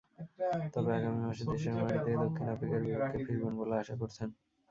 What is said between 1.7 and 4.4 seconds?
মাটিতে দক্ষিণ আফ্রিকার বিপক্ষে ফিরবেন বলে আশা করছেন।